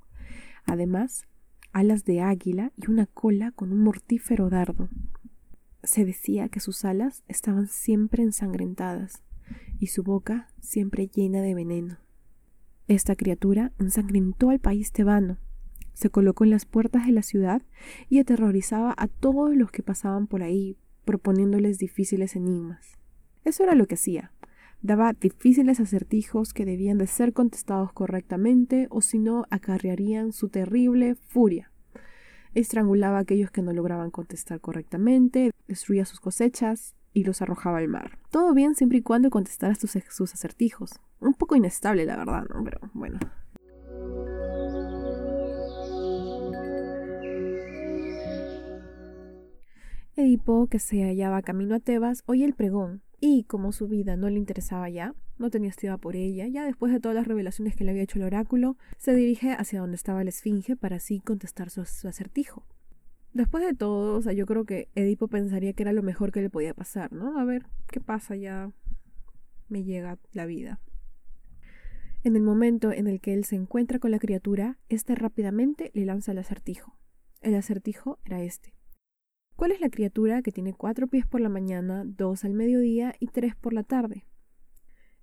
Además, 0.64 1.26
alas 1.72 2.04
de 2.04 2.20
águila 2.20 2.72
y 2.76 2.90
una 2.90 3.06
cola 3.06 3.52
con 3.52 3.72
un 3.72 3.82
mortífero 3.82 4.50
dardo. 4.50 4.88
Se 5.82 6.04
decía 6.04 6.48
que 6.48 6.60
sus 6.60 6.84
alas 6.84 7.24
estaban 7.28 7.66
siempre 7.66 8.22
ensangrentadas 8.22 9.22
y 9.78 9.88
su 9.88 10.02
boca 10.02 10.48
siempre 10.60 11.08
llena 11.08 11.40
de 11.40 11.54
veneno. 11.54 11.98
Esta 12.88 13.16
criatura 13.16 13.72
ensangrentó 13.78 14.50
al 14.50 14.58
país 14.58 14.92
tebano, 14.92 15.38
se 16.00 16.10
colocó 16.10 16.44
en 16.44 16.50
las 16.50 16.64
puertas 16.64 17.06
de 17.06 17.12
la 17.12 17.22
ciudad 17.22 17.62
y 18.08 18.18
aterrorizaba 18.18 18.94
a 18.96 19.06
todos 19.06 19.54
los 19.54 19.70
que 19.70 19.82
pasaban 19.82 20.26
por 20.26 20.42
ahí, 20.42 20.76
proponiéndoles 21.04 21.78
difíciles 21.78 22.36
enigmas. 22.36 22.98
Eso 23.44 23.64
era 23.64 23.74
lo 23.74 23.86
que 23.86 23.96
hacía. 23.96 24.32
Daba 24.82 25.12
difíciles 25.12 25.78
acertijos 25.78 26.54
que 26.54 26.64
debían 26.64 26.96
de 26.96 27.06
ser 27.06 27.34
contestados 27.34 27.92
correctamente 27.92 28.86
o 28.90 29.02
si 29.02 29.18
no 29.18 29.44
acarrearían 29.50 30.32
su 30.32 30.48
terrible 30.48 31.16
furia. 31.16 31.70
Estrangulaba 32.54 33.18
a 33.18 33.20
aquellos 33.20 33.50
que 33.50 33.60
no 33.62 33.72
lograban 33.72 34.10
contestar 34.10 34.60
correctamente, 34.60 35.52
destruía 35.68 36.06
sus 36.06 36.18
cosechas, 36.18 36.94
y 37.12 37.24
los 37.24 37.42
arrojaba 37.42 37.78
al 37.78 37.88
mar. 37.88 38.18
Todo 38.30 38.54
bien 38.54 38.74
siempre 38.74 38.98
y 38.98 39.02
cuando 39.02 39.30
contestara 39.30 39.74
sus, 39.74 39.96
sus 40.08 40.32
acertijos. 40.32 40.92
Un 41.20 41.34
poco 41.34 41.56
inestable, 41.56 42.04
la 42.04 42.16
verdad, 42.16 42.44
¿no? 42.48 42.62
Pero 42.64 42.78
bueno. 42.94 43.18
Edipo, 50.16 50.66
que 50.68 50.78
se 50.78 51.02
hallaba 51.02 51.42
camino 51.42 51.74
a 51.74 51.80
Tebas, 51.80 52.22
oye 52.26 52.44
el 52.44 52.54
pregón, 52.54 53.02
y 53.20 53.44
como 53.44 53.72
su 53.72 53.86
vida 53.86 54.16
no 54.16 54.28
le 54.30 54.38
interesaba 54.38 54.88
ya, 54.88 55.14
no 55.38 55.50
tenía 55.50 55.70
estima 55.70 55.98
por 55.98 56.16
ella, 56.16 56.46
ya 56.48 56.64
después 56.64 56.92
de 56.92 57.00
todas 57.00 57.14
las 57.14 57.26
revelaciones 57.26 57.76
que 57.76 57.84
le 57.84 57.90
había 57.90 58.02
hecho 58.02 58.18
el 58.18 58.24
oráculo, 58.24 58.76
se 58.98 59.14
dirige 59.14 59.52
hacia 59.52 59.80
donde 59.80 59.96
estaba 59.96 60.24
la 60.24 60.30
esfinge 60.30 60.76
para 60.76 60.96
así 60.96 61.20
contestar 61.20 61.70
su 61.70 61.80
acertijo. 61.80 62.66
Después 63.32 63.64
de 63.64 63.74
todo, 63.74 64.16
o 64.16 64.22
sea, 64.22 64.32
yo 64.32 64.44
creo 64.44 64.64
que 64.64 64.88
Edipo 64.94 65.28
pensaría 65.28 65.72
que 65.72 65.82
era 65.84 65.92
lo 65.92 66.02
mejor 66.02 66.32
que 66.32 66.40
le 66.40 66.50
podía 66.50 66.74
pasar, 66.74 67.12
¿no? 67.12 67.38
A 67.38 67.44
ver, 67.44 67.66
¿qué 67.86 68.00
pasa? 68.00 68.34
Ya 68.34 68.72
me 69.68 69.84
llega 69.84 70.18
la 70.32 70.46
vida. 70.46 70.80
En 72.24 72.36
el 72.36 72.42
momento 72.42 72.90
en 72.90 73.06
el 73.06 73.20
que 73.20 73.32
él 73.32 73.44
se 73.44 73.54
encuentra 73.54 73.98
con 73.98 74.10
la 74.10 74.18
criatura, 74.18 74.78
éste 74.88 75.14
rápidamente 75.14 75.90
le 75.94 76.04
lanza 76.04 76.32
el 76.32 76.38
acertijo. 76.38 76.96
El 77.40 77.54
acertijo 77.54 78.18
era 78.24 78.42
este. 78.42 78.74
¿Cuál 79.60 79.72
es 79.72 79.82
la 79.82 79.90
criatura 79.90 80.40
que 80.40 80.52
tiene 80.52 80.72
cuatro 80.72 81.06
pies 81.06 81.26
por 81.26 81.42
la 81.42 81.50
mañana, 81.50 82.04
dos 82.06 82.46
al 82.46 82.54
mediodía 82.54 83.14
y 83.20 83.26
tres 83.26 83.54
por 83.54 83.74
la 83.74 83.82
tarde? 83.82 84.24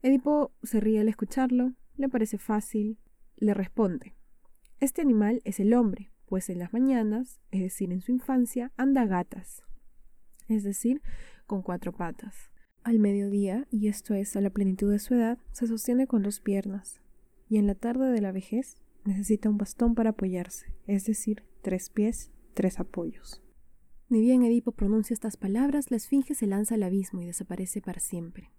Edipo 0.04 0.54
se 0.62 0.80
ríe 0.80 1.00
al 1.00 1.10
escucharlo, 1.10 1.74
le 1.96 2.08
parece 2.08 2.38
fácil, 2.38 3.00
le 3.36 3.56
responde. 3.56 4.14
Este 4.80 5.02
animal 5.02 5.42
es 5.44 5.60
el 5.60 5.74
hombre, 5.74 6.12
pues 6.28 6.52
en 6.52 6.60
las 6.60 6.72
mañanas, 6.72 7.42
es 7.50 7.62
decir, 7.62 7.92
en 7.92 8.02
su 8.02 8.12
infancia, 8.12 8.72
anda 8.78 9.08
gatas, 9.08 9.64
es 10.48 10.64
decir, 10.64 11.02
con 11.48 11.64
cuatro 11.64 11.92
patas. 11.92 12.52
Al 12.84 13.00
mediodía, 13.00 13.66
y 13.72 13.88
esto 13.88 14.14
es 14.14 14.36
a 14.36 14.42
la 14.42 14.52
plenitud 14.52 14.92
de 14.92 15.00
su 15.00 15.16
edad, 15.16 15.40
se 15.52 15.66
sostiene 15.66 16.06
con 16.06 16.22
dos 16.22 16.42
piernas, 16.42 17.02
y 17.50 17.58
en 17.58 17.66
la 17.66 17.74
tarde 17.74 18.12
de 18.12 18.22
la 18.22 18.32
vejez 18.32 18.78
necesita 19.04 19.50
un 19.50 19.58
bastón 19.58 19.96
para 19.96 20.12
apoyarse, 20.12 20.76
es 20.86 21.06
decir, 21.06 21.44
tres 21.64 21.90
pies, 21.90 22.32
tres 22.54 22.80
apoyos. 22.80 23.42
Ni 24.10 24.22
bien 24.22 24.44
Edipo 24.44 24.72
pronuncia 24.72 25.14
estas 25.14 25.36
palabras, 25.36 25.92
la 25.92 25.98
esfinge 25.98 26.34
se 26.34 26.48
lanza 26.48 26.76
al 26.76 26.84
abismo 26.84 27.22
y 27.22 27.26
desaparece 27.26 27.82
para 27.82 28.00
siempre. 28.00 28.52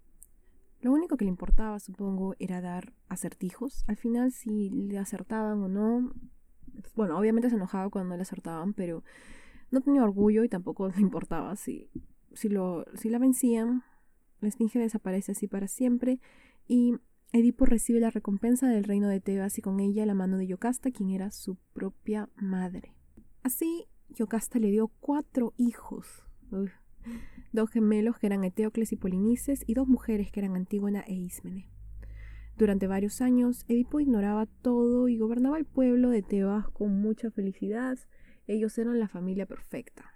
Lo 0.81 0.91
único 0.91 1.17
que 1.17 1.25
le 1.25 1.29
importaba, 1.29 1.79
supongo, 1.79 2.35
era 2.37 2.61
dar 2.61 2.93
acertijos. 3.07 3.83
Al 3.87 3.97
final, 3.97 4.31
si 4.31 4.69
le 4.69 4.99
acertaban 4.99 5.61
o 5.63 5.67
no, 5.67 6.13
bueno, 6.95 7.17
obviamente 7.17 7.49
se 7.49 7.55
enojaba 7.55 7.89
cuando 7.89 8.15
le 8.15 8.21
acertaban, 8.21 8.73
pero 8.73 9.03
no 9.71 9.81
tenía 9.81 10.03
orgullo 10.03 10.43
y 10.43 10.49
tampoco 10.49 10.87
le 10.89 11.01
importaba. 11.01 11.55
Si, 11.55 11.89
si, 12.33 12.47
lo, 12.47 12.85
si 12.93 13.09
la 13.09 13.17
vencían, 13.17 13.83
la 14.41 14.47
esfinge 14.49 14.77
desaparece 14.77 15.31
así 15.31 15.47
para 15.47 15.67
siempre 15.67 16.19
y 16.67 16.95
Edipo 17.31 17.65
recibe 17.65 17.99
la 17.99 18.09
recompensa 18.09 18.67
del 18.67 18.83
reino 18.83 19.07
de 19.07 19.19
Tebas 19.19 19.57
y 19.57 19.61
con 19.61 19.79
ella 19.79 20.05
la 20.05 20.15
mano 20.15 20.37
de 20.37 20.47
Yocasta, 20.47 20.91
quien 20.91 21.09
era 21.09 21.29
su 21.31 21.57
propia 21.73 22.29
madre. 22.35 22.95
Así, 23.43 23.87
Yocasta 24.15 24.59
le 24.59 24.71
dio 24.71 24.87
cuatro 24.99 25.53
hijos. 25.57 26.23
dos 27.51 27.69
gemelos 27.69 28.17
que 28.17 28.27
eran 28.27 28.43
Eteocles 28.43 28.91
y 28.91 28.95
Polinices 28.95 29.63
y 29.65 29.73
dos 29.73 29.87
mujeres 29.87 30.31
que 30.31 30.39
eran 30.41 30.55
Antígona 30.55 31.01
e 31.01 31.13
Ismene. 31.13 31.69
Durante 32.57 32.87
varios 32.87 33.21
años, 33.21 33.63
Edipo 33.67 33.99
ignoraba 33.99 34.45
todo 34.45 35.07
y 35.07 35.17
gobernaba 35.17 35.57
el 35.57 35.65
pueblo 35.65 36.09
de 36.09 36.21
Tebas 36.21 36.67
con 36.69 36.99
mucha 37.01 37.31
felicidad. 37.31 37.97
Ellos 38.47 38.77
eran 38.77 38.99
la 38.99 39.07
familia 39.07 39.45
perfecta. 39.45 40.11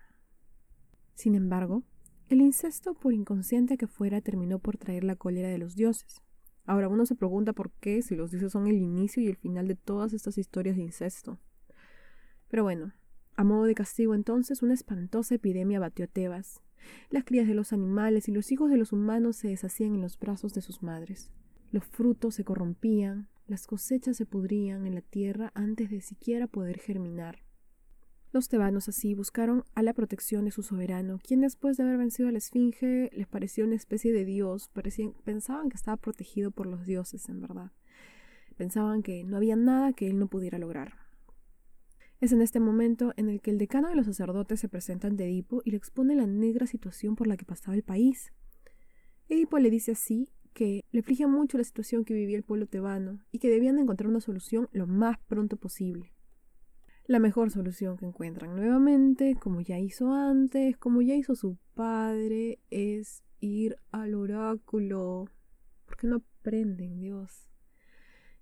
Sin 1.16 1.36
embargo, 1.36 1.84
el 2.30 2.42
incesto, 2.42 2.96
por 2.96 3.14
inconsciente 3.14 3.78
que 3.78 3.88
fuera, 3.88 4.20
terminó 4.20 4.60
por 4.60 4.78
traer 4.78 5.04
la 5.04 5.16
cólera 5.16 5.50
de 5.50 5.58
los 5.58 5.76
dioses. 5.76 6.22
Ahora 6.66 6.90
uno 6.90 7.06
se 7.06 7.16
pregunta 7.16 7.54
por 7.54 7.72
qué, 7.72 8.02
si 8.02 8.16
los 8.16 8.32
dioses 8.32 8.52
son 8.52 8.68
el 8.68 8.78
inicio 8.78 9.22
y 9.22 9.28
el 9.28 9.38
final 9.38 9.68
de 9.68 9.76
todas 9.76 10.14
estas 10.14 10.38
historias 10.38 10.76
de 10.76 10.82
incesto. 10.82 11.40
Pero 12.50 12.64
bueno, 12.64 12.94
a 13.36 13.44
modo 13.44 13.64
de 13.64 13.76
castigo 13.76 14.16
entonces, 14.16 14.62
una 14.62 14.74
espantosa 14.74 15.36
epidemia 15.36 15.80
batió 15.80 16.08
Tebas. 16.08 16.62
Las 17.10 17.24
crías 17.24 17.48
de 17.48 17.54
los 17.54 17.74
animales 17.74 18.28
y 18.28 18.32
los 18.32 18.52
hijos 18.52 18.70
de 18.70 18.78
los 18.78 18.92
humanos 18.92 19.38
se 19.38 19.48
deshacían 19.48 19.96
en 19.96 20.02
los 20.02 20.20
brazos 20.20 20.54
de 20.54 20.62
sus 20.62 20.84
madres. 20.84 21.32
Los 21.72 21.86
frutos 21.86 22.36
se 22.36 22.44
corrompían, 22.44 23.28
las 23.48 23.68
cosechas 23.68 24.18
se 24.18 24.26
pudrían 24.26 24.86
en 24.86 24.96
la 24.96 25.02
tierra 25.02 25.52
antes 25.56 25.90
de 25.90 26.02
siquiera 26.02 26.48
poder 26.48 26.80
germinar. 26.80 27.40
Los 28.32 28.50
tebanos 28.50 28.90
así 28.90 29.14
buscaron 29.14 29.64
a 29.76 29.84
la 29.84 29.94
protección 29.94 30.46
de 30.46 30.52
su 30.52 30.64
soberano, 30.64 31.20
quien 31.22 31.42
después 31.42 31.78
de 31.78 31.84
haber 31.84 31.98
vencido 31.98 32.30
a 32.30 32.32
la 32.32 32.40
esfinge 32.40 33.12
les 33.14 33.28
pareció 33.28 33.66
una 33.66 33.76
especie 33.76 34.12
de 34.12 34.26
dios, 34.26 34.72
pensaban 35.24 35.70
que 35.70 35.76
estaba 35.76 35.98
protegido 35.98 36.50
por 36.50 36.66
los 36.66 36.86
dioses 36.86 37.30
en 37.30 37.42
verdad. 37.42 37.72
Pensaban 38.58 39.04
que 39.04 39.24
no 39.24 39.38
había 39.38 39.56
nada 39.56 39.94
que 39.94 40.08
él 40.08 40.18
no 40.18 40.28
pudiera 40.28 40.58
lograr. 40.58 41.03
Es 42.24 42.32
en 42.32 42.42
este 42.42 42.62
momento 42.62 43.12
en 43.18 43.28
el 43.28 43.42
que 43.42 43.52
el 43.52 43.58
decano 43.58 43.90
de 43.90 43.96
los 43.96 44.06
sacerdotes 44.06 44.58
se 44.58 44.70
presenta 44.70 45.08
ante 45.08 45.26
Edipo 45.26 45.62
y 45.66 45.72
le 45.72 45.76
expone 45.76 46.16
la 46.16 46.26
negra 46.26 46.68
situación 46.68 47.18
por 47.18 47.28
la 47.28 47.36
que 47.36 47.44
pasaba 47.44 47.76
el 47.76 47.84
país. 47.84 48.32
Edipo 49.28 49.60
le 49.60 49.70
dice 49.70 49.92
así 49.92 50.30
que 50.54 50.86
le 50.94 51.02
afligía 51.02 51.28
mucho 51.28 51.58
la 51.58 51.66
situación 51.66 52.06
que 52.06 52.14
vivía 52.14 52.38
el 52.38 52.46
pueblo 52.46 52.66
tebano 52.66 53.20
y 53.34 53.40
que 53.40 53.50
debían 53.50 53.76
de 53.76 53.82
encontrar 53.82 54.10
una 54.10 54.22
solución 54.22 54.70
lo 54.72 54.88
más 54.88 55.18
pronto 55.28 55.58
posible. 55.58 56.14
La 57.08 57.20
mejor 57.20 57.52
solución 57.52 57.98
que 57.98 58.06
encuentran 58.06 58.56
nuevamente, 58.56 59.36
como 59.36 59.60
ya 59.60 59.78
hizo 59.78 60.14
antes, 60.14 60.78
como 60.78 61.02
ya 61.02 61.16
hizo 61.16 61.36
su 61.36 61.58
padre, 61.74 62.62
es 62.70 63.22
ir 63.42 63.76
al 63.92 64.16
oráculo. 64.16 65.26
Porque 65.86 66.08
no 66.08 66.24
aprenden, 66.40 67.02
Dios. 67.02 67.50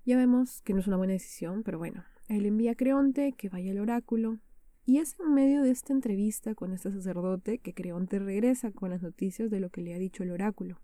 Ya 0.05 0.17
vemos 0.17 0.61
que 0.61 0.75
no 0.75 0.81
es 0.81 0.88
una 0.88 0.97
buena 0.97 1.13
decisión, 1.13 1.63
pero 1.63 1.79
bueno, 1.79 2.03
él 2.35 2.45
envía 2.45 2.71
a 2.71 2.75
Creonte 2.75 3.33
que 3.33 3.50
vaya 3.50 3.71
al 3.71 3.79
oráculo. 3.79 4.39
Y 4.85 4.97
es 4.97 5.15
en 5.19 5.33
medio 5.33 5.61
de 5.61 5.71
esta 5.71 5.93
entrevista 5.93 6.55
con 6.55 6.73
este 6.73 6.91
sacerdote 6.91 7.59
que 7.59 7.73
Creonte 7.73 8.19
regresa 8.19 8.71
con 8.71 8.89
las 8.89 9.01
noticias 9.01 9.51
de 9.51 9.59
lo 9.59 9.69
que 9.69 9.81
le 9.81 9.93
ha 9.93 10.00
dicho 10.00 10.23
el 10.23 10.31
oráculo. 10.31 10.81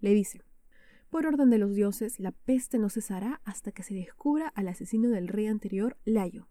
Le 0.00 0.12
dice, 0.12 0.42
por 1.08 1.26
orden 1.26 1.50
de 1.50 1.58
los 1.58 1.74
dioses, 1.74 2.20
la 2.20 2.32
peste 2.32 2.78
no 2.78 2.88
cesará 2.88 3.40
hasta 3.44 3.72
que 3.72 3.82
se 3.82 3.94
descubra 3.94 4.48
al 4.48 4.68
asesino 4.68 5.08
del 5.08 5.28
rey 5.28 5.46
anterior, 5.46 5.96
Layo. 6.04 6.48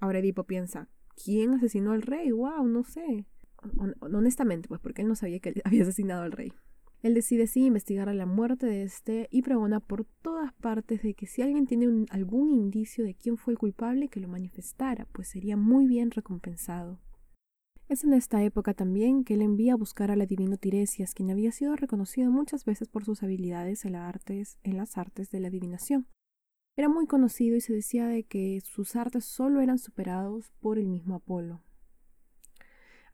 Ahora 0.00 0.20
Edipo 0.20 0.44
piensa, 0.44 0.88
¿quién 1.22 1.54
asesinó 1.54 1.92
al 1.92 2.02
rey? 2.02 2.30
¡Wow! 2.30 2.66
No 2.66 2.84
sé. 2.84 3.26
Honestamente, 4.00 4.68
pues 4.68 4.80
porque 4.80 5.02
él 5.02 5.08
no 5.08 5.16
sabía 5.16 5.40
que 5.40 5.60
había 5.64 5.82
asesinado 5.82 6.22
al 6.22 6.32
rey. 6.32 6.52
Él 7.02 7.14
decide 7.14 7.46
sí 7.46 7.64
investigar 7.64 8.08
a 8.08 8.14
la 8.14 8.26
muerte 8.26 8.66
de 8.66 8.82
este 8.82 9.28
y 9.30 9.42
pregona 9.42 9.78
por 9.78 10.04
todas 10.04 10.52
partes 10.54 11.02
de 11.02 11.14
que 11.14 11.26
si 11.26 11.42
alguien 11.42 11.66
tiene 11.66 12.06
algún 12.10 12.50
indicio 12.52 13.04
de 13.04 13.14
quién 13.14 13.36
fue 13.36 13.52
el 13.52 13.58
culpable, 13.58 14.08
que 14.08 14.20
lo 14.20 14.28
manifestara, 14.28 15.06
pues 15.12 15.28
sería 15.28 15.56
muy 15.56 15.86
bien 15.86 16.10
recompensado. 16.10 16.98
Es 17.88 18.04
en 18.04 18.12
esta 18.12 18.42
época 18.42 18.74
también 18.74 19.24
que 19.24 19.34
él 19.34 19.42
envía 19.42 19.72
a 19.72 19.76
buscar 19.76 20.10
al 20.10 20.20
adivino 20.20 20.58
Tiresias, 20.58 21.14
quien 21.14 21.30
había 21.30 21.52
sido 21.52 21.74
reconocido 21.74 22.30
muchas 22.30 22.64
veces 22.64 22.88
por 22.88 23.04
sus 23.04 23.22
habilidades 23.22 23.84
en, 23.84 23.94
en 23.94 24.76
las 24.76 24.98
artes 24.98 25.30
de 25.30 25.40
la 25.40 25.48
adivinación. 25.48 26.06
Era 26.76 26.88
muy 26.88 27.06
conocido 27.06 27.56
y 27.56 27.60
se 27.60 27.72
decía 27.72 28.06
de 28.06 28.24
que 28.24 28.60
sus 28.60 28.94
artes 28.94 29.24
solo 29.24 29.60
eran 29.60 29.78
superados 29.78 30.52
por 30.60 30.78
el 30.78 30.86
mismo 30.86 31.14
Apolo. 31.14 31.62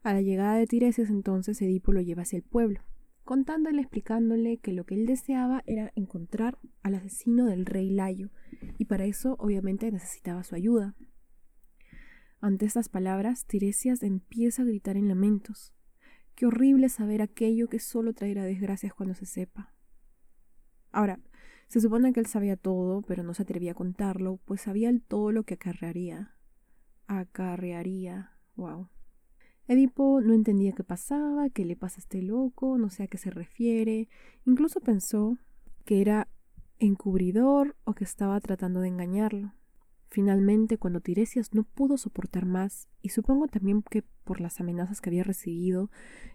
A 0.03 0.13
la 0.13 0.21
llegada 0.21 0.55
de 0.55 0.67
Tiresias 0.67 1.09
entonces 1.09 1.61
Edipo 1.61 1.93
lo 1.93 2.01
lleva 2.01 2.23
hacia 2.23 2.37
el 2.37 2.43
pueblo. 2.43 2.81
Contándole, 3.25 3.81
explicándole 3.81 4.57
que 4.57 4.71
lo 4.71 4.85
que 4.85 4.95
él 4.95 5.05
deseaba 5.05 5.63
era 5.65 5.91
encontrar 5.95 6.57
al 6.83 6.95
asesino 6.95 7.45
del 7.45 7.65
rey 7.65 7.89
Layo, 7.89 8.29
y 8.77 8.85
para 8.85 9.05
eso 9.05 9.35
obviamente 9.39 9.91
necesitaba 9.91 10.43
su 10.43 10.55
ayuda. 10.55 10.95
Ante 12.39 12.65
estas 12.65 12.87
palabras, 12.87 13.45
Tiresias 13.45 14.03
empieza 14.03 14.61
a 14.61 14.65
gritar 14.65 14.95
en 14.95 15.07
lamentos. 15.07 15.73
Qué 16.35 16.45
horrible 16.45 16.89
saber 16.89 17.21
aquello 17.21 17.67
que 17.67 17.79
solo 17.79 18.13
traerá 18.13 18.43
desgracias 18.43 18.93
cuando 18.93 19.15
se 19.15 19.25
sepa. 19.25 19.73
Ahora, 20.91 21.19
se 21.67 21.81
supone 21.81 22.13
que 22.13 22.19
él 22.19 22.27
sabía 22.27 22.55
todo, 22.55 23.01
pero 23.01 23.23
no 23.23 23.33
se 23.33 23.43
atrevía 23.43 23.71
a 23.71 23.75
contarlo, 23.75 24.39
pues 24.45 24.61
sabía 24.61 24.91
todo 25.07 25.31
lo 25.31 25.43
que 25.43 25.55
acarrearía. 25.55 26.35
Acarrearía. 27.07 28.31
Wow. 28.55 28.89
Edipo 29.67 30.21
no 30.21 30.33
entendía 30.33 30.73
qué 30.73 30.83
pasaba, 30.83 31.49
qué 31.49 31.65
le 31.65 31.75
pasa 31.75 31.97
a 31.97 32.03
este 32.03 32.21
loco, 32.21 32.77
no 32.77 32.89
sé 32.89 33.03
a 33.03 33.07
qué 33.07 33.17
se 33.17 33.31
refiere. 33.31 34.07
Incluso 34.45 34.79
pensó 34.79 35.37
que 35.85 36.01
era 36.01 36.27
encubridor 36.77 37.75
o 37.83 37.93
que 37.93 38.03
estaba 38.03 38.39
tratando 38.41 38.81
de 38.81 38.89
engañarlo. 38.89 39.53
Finalmente, 40.09 40.77
cuando 40.77 41.01
Tiresias 41.01 41.53
no 41.53 41.63
pudo 41.63 41.97
soportar 41.97 42.45
más, 42.45 42.87
y 43.01 43.09
supongo 43.09 43.47
también 43.47 43.81
que 43.81 44.03
por 44.23 44.39
las 44.39 44.61
amenazas 44.61 45.01
que 45.01 45.09
había 45.09 45.23
recibido, 45.23 45.89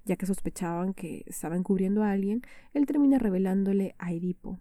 ya 0.05 0.17
que 0.17 0.27
sospechaban 0.27 0.93
que 0.93 1.23
estaba 1.27 1.57
encubriendo 1.57 2.03
a 2.03 2.11
alguien, 2.11 2.43
él 2.75 2.85
termina 2.85 3.19
revelándole 3.19 3.95
a 3.99 4.13
Edipo. 4.13 4.59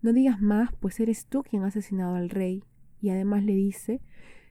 No 0.00 0.12
digas 0.12 0.40
más, 0.40 0.70
pues 0.80 0.98
eres 0.98 1.26
tú 1.26 1.42
quien 1.42 1.62
ha 1.62 1.68
asesinado 1.68 2.16
al 2.16 2.30
rey, 2.30 2.64
y 3.00 3.10
además 3.10 3.44
le 3.44 3.54
dice, 3.54 4.00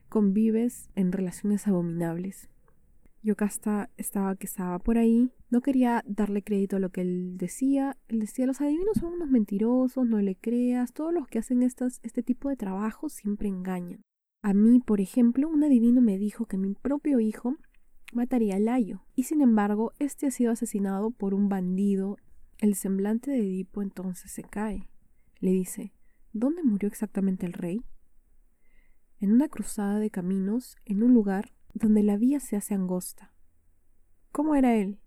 convives 0.08 0.88
en 0.94 1.12
relaciones 1.12 1.66
abominables. 1.66 2.48
Yocasta 3.22 3.88
estaba 3.96 4.34
que 4.34 4.46
estaba 4.46 4.80
por 4.80 4.98
ahí, 4.98 5.30
no 5.48 5.60
quería 5.60 6.02
darle 6.06 6.42
crédito 6.42 6.76
a 6.76 6.80
lo 6.80 6.90
que 6.90 7.02
él 7.02 7.36
decía. 7.36 7.96
Él 8.08 8.18
decía, 8.18 8.46
los 8.46 8.60
adivinos 8.60 8.96
son 8.98 9.14
unos 9.14 9.30
mentirosos, 9.30 10.04
no 10.06 10.20
le 10.20 10.34
creas, 10.34 10.92
todos 10.92 11.14
los 11.14 11.28
que 11.28 11.38
hacen 11.38 11.62
estas, 11.62 12.00
este 12.02 12.22
tipo 12.22 12.48
de 12.48 12.56
trabajo 12.56 13.08
siempre 13.08 13.48
engañan. 13.48 14.02
A 14.42 14.54
mí, 14.54 14.80
por 14.80 15.00
ejemplo, 15.00 15.48
un 15.48 15.62
adivino 15.62 16.00
me 16.00 16.18
dijo 16.18 16.46
que 16.46 16.58
mi 16.58 16.74
propio 16.74 17.20
hijo 17.20 17.56
mataría 18.12 18.56
a 18.56 18.58
Layo, 18.58 19.04
y 19.14 19.22
sin 19.22 19.40
embargo, 19.40 19.92
este 20.00 20.26
ha 20.26 20.30
sido 20.32 20.50
asesinado 20.50 21.12
por 21.12 21.32
un 21.32 21.48
bandido. 21.48 22.16
El 22.58 22.74
semblante 22.74 23.30
de 23.30 23.38
Edipo 23.38 23.82
entonces 23.82 24.32
se 24.32 24.42
cae. 24.42 24.88
Le 25.38 25.52
dice, 25.52 25.92
¿dónde 26.32 26.64
murió 26.64 26.88
exactamente 26.88 27.46
el 27.46 27.52
rey? 27.52 27.84
En 29.20 29.32
una 29.32 29.48
cruzada 29.48 30.00
de 30.00 30.10
caminos, 30.10 30.76
en 30.84 31.04
un 31.04 31.14
lugar 31.14 31.52
donde 31.74 32.02
la 32.02 32.16
vía 32.16 32.40
se 32.40 32.56
hace 32.56 32.74
angosta. 32.74 33.32
¿Cómo 34.30 34.54
era 34.54 34.74
él? 34.76 34.98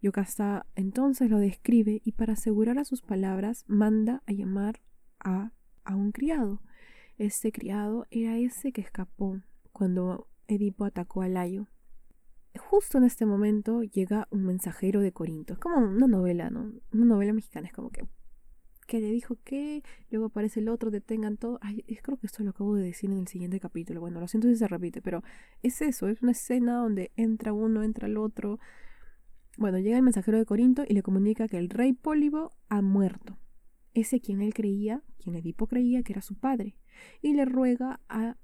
Yocasta 0.00 0.66
entonces 0.74 1.30
lo 1.30 1.38
describe 1.38 2.00
y 2.04 2.12
para 2.12 2.32
asegurar 2.32 2.78
a 2.78 2.84
sus 2.84 3.02
palabras 3.02 3.64
manda 3.68 4.22
a 4.26 4.32
llamar 4.32 4.80
a, 5.20 5.52
a 5.84 5.96
un 5.96 6.12
criado. 6.12 6.60
Este 7.18 7.52
criado 7.52 8.06
era 8.10 8.38
ese 8.38 8.72
que 8.72 8.80
escapó 8.80 9.40
cuando 9.70 10.28
Edipo 10.48 10.84
atacó 10.84 11.22
a 11.22 11.28
Layo. 11.28 11.68
Justo 12.58 12.98
en 12.98 13.04
este 13.04 13.26
momento 13.26 13.82
llega 13.82 14.28
un 14.30 14.44
mensajero 14.44 15.00
de 15.00 15.12
Corinto. 15.12 15.54
Es 15.54 15.58
como 15.58 15.78
una 15.78 16.06
novela, 16.06 16.50
¿no? 16.50 16.72
Una 16.92 17.04
novela 17.04 17.32
mexicana. 17.32 17.68
Es 17.68 17.72
como 17.72 17.90
que 17.90 18.06
que 18.92 19.00
le 19.00 19.10
dijo 19.10 19.38
que, 19.42 19.82
luego 20.10 20.26
aparece 20.26 20.60
el 20.60 20.68
otro, 20.68 20.90
detengan 20.90 21.38
todo. 21.38 21.58
Ay, 21.62 21.82
creo 22.02 22.18
que 22.18 22.26
esto 22.26 22.42
lo 22.42 22.50
acabo 22.50 22.74
de 22.74 22.84
decir 22.84 23.10
en 23.10 23.20
el 23.20 23.26
siguiente 23.26 23.58
capítulo. 23.58 24.02
Bueno, 24.02 24.20
lo 24.20 24.28
siento 24.28 24.48
si 24.48 24.56
se 24.56 24.68
repite, 24.68 25.00
pero 25.00 25.22
es 25.62 25.80
eso, 25.80 26.08
es 26.08 26.20
una 26.20 26.32
escena 26.32 26.74
donde 26.74 27.10
entra 27.16 27.54
uno, 27.54 27.82
entra 27.82 28.06
el 28.06 28.18
otro. 28.18 28.58
Bueno, 29.56 29.78
llega 29.78 29.96
el 29.96 30.02
mensajero 30.02 30.36
de 30.36 30.44
Corinto 30.44 30.84
y 30.86 30.92
le 30.92 31.02
comunica 31.02 31.48
que 31.48 31.56
el 31.56 31.70
rey 31.70 31.94
Pólibo 31.94 32.52
ha 32.68 32.82
muerto. 32.82 33.38
Ese 33.94 34.20
quien 34.20 34.42
él 34.42 34.52
creía, 34.52 35.02
quien 35.16 35.36
Edipo 35.36 35.68
creía 35.68 36.02
que 36.02 36.12
era 36.12 36.20
su 36.20 36.34
padre, 36.34 36.76
y 37.22 37.32
le 37.32 37.46
ruega 37.46 37.98
a 38.10 38.36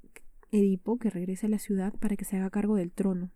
Edipo 0.50 0.98
que 0.98 1.10
regrese 1.10 1.44
a 1.44 1.50
la 1.50 1.58
ciudad 1.58 1.92
para 1.92 2.16
que 2.16 2.24
se 2.24 2.38
haga 2.38 2.48
cargo 2.48 2.76
del 2.76 2.90
trono. 2.90 3.30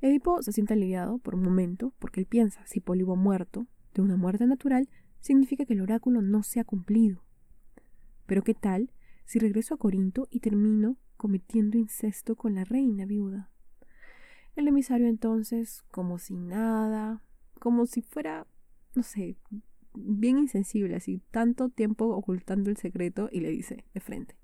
Edipo 0.00 0.42
se 0.42 0.52
siente 0.52 0.74
aliviado 0.74 1.18
por 1.18 1.34
un 1.34 1.42
momento, 1.42 1.92
porque 1.98 2.20
él 2.20 2.26
piensa, 2.26 2.64
si 2.68 2.78
Pólibo 2.78 3.14
ha 3.14 3.16
muerto, 3.16 3.66
de 3.94 4.02
una 4.02 4.16
muerte 4.16 4.46
natural, 4.46 4.88
significa 5.20 5.64
que 5.64 5.74
el 5.74 5.80
oráculo 5.80 6.22
no 6.22 6.42
se 6.42 6.60
ha 6.60 6.64
cumplido. 6.64 7.22
Pero 8.26 8.42
¿qué 8.42 8.54
tal 8.54 8.90
si 9.24 9.38
regreso 9.38 9.74
a 9.74 9.78
Corinto 9.78 10.28
y 10.30 10.40
termino 10.40 10.96
cometiendo 11.16 11.78
incesto 11.78 12.36
con 12.36 12.54
la 12.54 12.64
reina 12.64 13.06
viuda? 13.06 13.50
El 14.54 14.68
emisario 14.68 15.06
entonces, 15.06 15.84
como 15.90 16.18
si 16.18 16.34
nada, 16.34 17.22
como 17.58 17.86
si 17.86 18.02
fuera, 18.02 18.46
no 18.94 19.02
sé, 19.02 19.36
bien 19.94 20.38
insensible, 20.38 20.96
así 20.96 21.22
tanto 21.30 21.68
tiempo 21.68 22.06
ocultando 22.06 22.70
el 22.70 22.76
secreto, 22.76 23.28
y 23.30 23.40
le 23.40 23.50
dice 23.50 23.84
de 23.92 24.00
frente, 24.00 24.36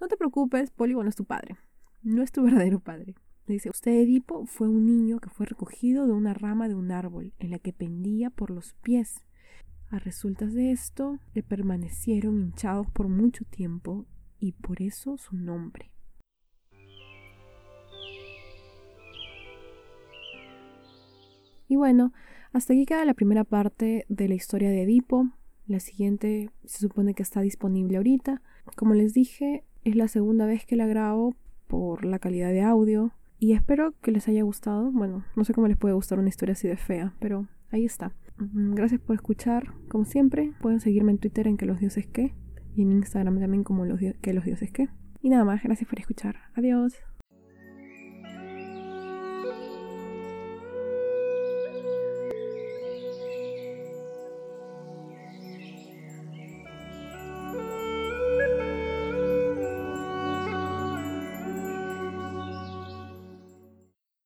no 0.00 0.08
te 0.08 0.16
preocupes, 0.16 0.70
Pólibo 0.70 1.02
no 1.02 1.08
es 1.08 1.16
tu 1.16 1.24
padre, 1.24 1.56
no 2.02 2.22
es 2.22 2.32
tu 2.32 2.42
verdadero 2.44 2.80
padre. 2.80 3.14
Le 3.46 3.54
dice, 3.54 3.70
usted 3.70 3.92
Edipo 3.92 4.44
fue 4.44 4.68
un 4.68 4.86
niño 4.86 5.20
que 5.20 5.30
fue 5.30 5.46
recogido 5.46 6.06
de 6.06 6.12
una 6.12 6.34
rama 6.34 6.68
de 6.68 6.74
un 6.74 6.90
árbol 6.90 7.32
en 7.38 7.52
la 7.52 7.60
que 7.60 7.72
pendía 7.72 8.28
por 8.28 8.50
los 8.50 8.74
pies 8.74 9.25
a 9.90 9.98
resultas 9.98 10.52
de 10.54 10.72
esto, 10.72 11.18
le 11.34 11.42
permanecieron 11.42 12.40
hinchados 12.40 12.90
por 12.90 13.08
mucho 13.08 13.44
tiempo 13.44 14.06
y 14.38 14.52
por 14.52 14.82
eso 14.82 15.16
su 15.16 15.36
nombre. 15.36 15.90
Y 21.68 21.76
bueno, 21.76 22.12
hasta 22.52 22.72
aquí 22.72 22.86
queda 22.86 23.04
la 23.04 23.14
primera 23.14 23.44
parte 23.44 24.06
de 24.08 24.28
la 24.28 24.34
historia 24.34 24.70
de 24.70 24.82
Edipo. 24.82 25.28
La 25.66 25.80
siguiente 25.80 26.50
se 26.64 26.78
supone 26.78 27.14
que 27.14 27.22
está 27.22 27.40
disponible 27.40 27.96
ahorita. 27.96 28.40
Como 28.76 28.94
les 28.94 29.12
dije, 29.12 29.64
es 29.84 29.96
la 29.96 30.08
segunda 30.08 30.46
vez 30.46 30.64
que 30.64 30.76
la 30.76 30.86
grabo 30.86 31.34
por 31.66 32.04
la 32.04 32.18
calidad 32.18 32.50
de 32.50 32.62
audio. 32.62 33.12
Y 33.38 33.52
espero 33.52 33.94
que 34.00 34.12
les 34.12 34.28
haya 34.28 34.42
gustado. 34.42 34.90
Bueno, 34.92 35.24
no 35.34 35.44
sé 35.44 35.52
cómo 35.54 35.68
les 35.68 35.76
puede 35.76 35.94
gustar 35.94 36.18
una 36.18 36.28
historia 36.28 36.52
así 36.52 36.68
de 36.68 36.76
fea, 36.76 37.14
pero 37.18 37.46
ahí 37.70 37.84
está. 37.84 38.12
Gracias 38.38 39.00
por 39.00 39.16
escuchar, 39.16 39.72
como 39.88 40.04
siempre. 40.04 40.52
Pueden 40.60 40.80
seguirme 40.80 41.12
en 41.12 41.18
Twitter 41.18 41.46
en 41.46 41.56
que 41.56 41.66
los 41.66 41.78
dioses 41.80 42.06
que 42.06 42.34
y 42.74 42.82
en 42.82 42.92
Instagram 42.92 43.40
también 43.40 43.64
como 43.64 43.86
los 43.86 43.98
que 44.20 44.34
los 44.34 44.44
dioses 44.44 44.70
que. 44.70 44.88
Y 45.22 45.30
nada 45.30 45.44
más, 45.44 45.62
gracias 45.62 45.88
por 45.88 45.98
escuchar. 45.98 46.36
Adiós. 46.54 46.94